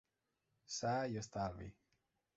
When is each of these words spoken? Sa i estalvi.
Sa 0.77 0.95
i 1.13 1.21
estalvi. 1.23 1.71